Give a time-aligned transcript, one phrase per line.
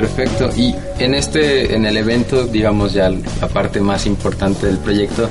[0.00, 0.50] Perfecto.
[0.56, 5.28] Y en este, en el evento, digamos ya la parte más importante del proyecto,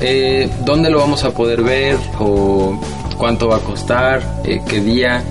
[0.00, 2.80] eh, ¿dónde lo vamos a poder ver o
[3.16, 5.22] cuánto va a costar, eh, qué día?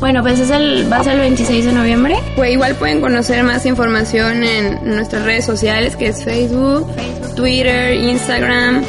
[0.00, 2.16] Bueno, pues es el, va a ser el 26 de noviembre.
[2.34, 6.86] Pues igual pueden conocer más información en nuestras redes sociales, que es Facebook,
[7.36, 8.82] Twitter, Instagram,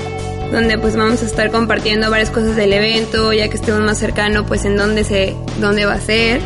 [0.52, 4.46] donde pues vamos a estar compartiendo varias cosas del evento, ya que estemos más cercano,
[4.48, 6.42] pues en dónde se, dónde va a ser.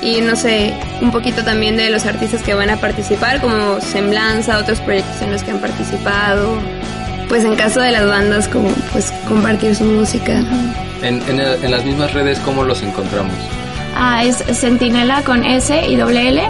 [0.00, 4.58] Y no sé, un poquito también de los artistas que van a participar, como Semblanza,
[4.58, 6.56] otros proyectos en los que han participado.
[7.28, 10.40] Pues en caso de las bandas, como pues compartir su música.
[11.02, 13.34] En, en, en las mismas redes, ¿cómo los encontramos?
[13.94, 16.48] Ah, es Sentinela con S y doble L,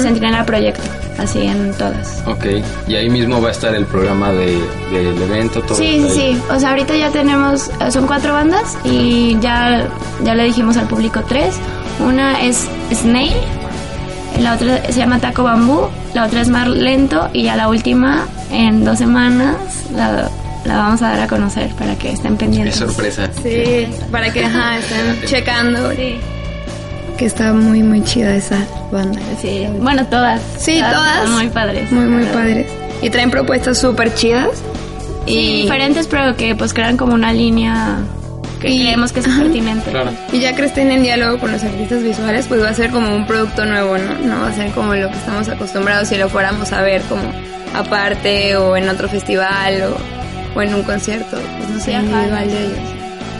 [0.00, 0.82] Sentinela Proyecto,
[1.18, 2.22] así en todas.
[2.26, 2.46] Ok,
[2.86, 4.58] y ahí mismo va a estar el programa de,
[4.92, 5.76] del evento, todo.
[5.76, 6.42] Sí, sí, sí.
[6.50, 9.88] O sea, ahorita ya tenemos, son cuatro bandas y ya,
[10.24, 11.56] ya le dijimos al público tres.
[12.00, 13.32] Una es Snail,
[14.40, 18.26] la otra se llama Taco Bambú, la otra es Mar Lento y ya la última,
[18.50, 19.56] en dos semanas,
[19.94, 20.28] la,
[20.64, 22.74] la vamos a dar a conocer para que estén pendientes.
[22.74, 23.30] Es sorpresa.
[23.42, 25.90] Sí, para que ajá, estén checando.
[27.16, 28.58] Que está muy, muy chida esa
[28.92, 29.20] banda.
[29.40, 30.40] Sí, bueno, todas.
[30.58, 31.16] Sí, todas.
[31.22, 31.90] están muy padres.
[31.90, 32.70] Muy, muy padres.
[33.00, 34.50] Y traen propuestas súper chidas.
[35.26, 37.98] Sí, Y, diferentes, pero que pues crean como una línea
[38.60, 39.42] que Y- creemos que es ajá.
[39.42, 39.90] pertinente.
[39.90, 40.10] Claro.
[40.32, 43.14] y ya que estén en diálogo con los artistas visuales, pues va a ser como
[43.14, 44.14] un producto nuevo, ¿no?
[44.26, 47.22] No va a ser como lo que estamos acostumbrados si lo fuéramos a ver como
[47.74, 52.46] aparte o en otro festival o, o en un concierto, pues no sé, Sí, individual
[52.48, 52.78] de ellos.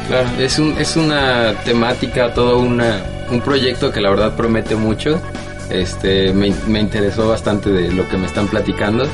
[0.09, 5.21] Claro, es, un, es una temática, todo una, un proyecto que la verdad promete mucho.
[5.71, 9.09] Este, me, me interesó bastante de lo que me están platicando.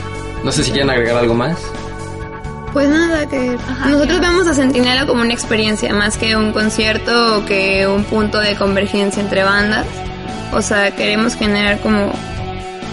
[0.45, 1.57] No sé si quieren agregar algo más.
[2.73, 7.39] Pues nada, que Ajá, nosotros vemos a Centinela como una experiencia más que un concierto
[7.39, 9.87] o que un punto de convergencia entre bandas.
[10.53, 12.13] O sea, queremos generar como,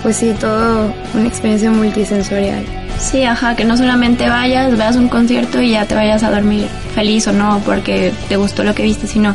[0.03, 2.65] pues sí, todo una experiencia multisensorial.
[2.99, 6.67] Sí, ajá, que no solamente vayas, veas un concierto y ya te vayas a dormir
[6.93, 9.33] feliz o no porque te gustó lo que viste, sino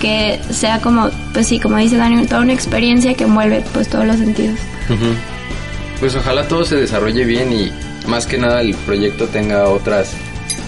[0.00, 4.04] que sea como, pues sí, como dice Dani, toda una experiencia que envuelve pues todos
[4.04, 4.58] los sentidos.
[6.00, 7.72] Pues ojalá todo se desarrolle bien y
[8.06, 10.12] más que nada el proyecto tenga otras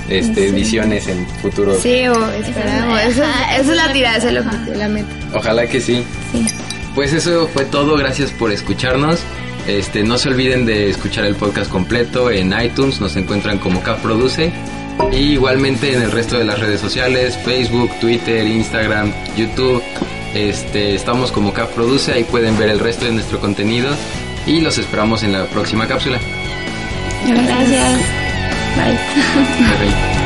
[0.09, 1.75] este, ediciones en futuro.
[1.81, 3.01] Sí, o esperamos.
[3.03, 5.09] Esa es- ajá, la tirada, es esa es lo que- la meta.
[5.35, 6.03] Ojalá que sí.
[6.33, 6.47] Sí.
[6.95, 9.21] Pues eso fue todo, gracias por escucharnos.
[9.67, 14.01] Este, no se olviden de escuchar el podcast completo en iTunes, nos encuentran como CAF
[14.01, 14.53] Produce.
[15.13, 19.83] Y igualmente en el resto de las redes sociales, Facebook, Twitter, Instagram, YouTube.
[20.35, 23.91] Este, estamos como CAF Produce, ahí pueden ver el resto de nuestro contenido.
[24.47, 26.19] Y los esperamos en la próxima cápsula.
[27.25, 28.01] Gracias.
[28.77, 30.26] Bye.